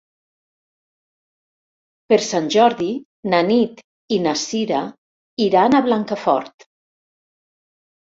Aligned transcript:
Per 2.13 2.19
Sant 2.29 2.49
Jordi 2.57 2.89
na 3.35 3.43
Nit 3.51 3.85
i 4.19 4.21
na 4.27 4.35
Cira 4.47 4.83
iran 5.49 5.81
a 5.81 5.87
Blancafort. 5.93 6.71